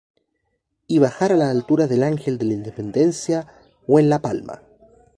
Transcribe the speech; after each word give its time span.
Y 0.87 0.97
bajar 0.97 1.31
a 1.31 1.35
la 1.35 1.51
altura 1.51 1.85
del 1.85 2.01
Ángel 2.01 2.39
de 2.39 2.45
la 2.45 2.53
Independencia 2.53 3.45
o 3.85 3.99
en 3.99 4.09
la 4.09 4.17
Palma. 4.19 4.63